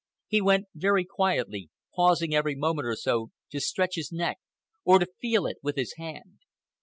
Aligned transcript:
He 0.25 0.41
went 0.41 0.65
very 0.73 1.05
quietly, 1.05 1.69
pausing 1.95 2.33
every 2.33 2.55
moment 2.55 2.87
or 2.87 2.95
so 2.95 3.29
to 3.51 3.59
stretch 3.59 3.93
his 3.97 4.11
neck 4.11 4.39
or 4.83 4.97
to 4.97 5.05
feel 5.21 5.45
it 5.45 5.57
with 5.61 5.75
his 5.75 5.93
hand. 5.97 6.39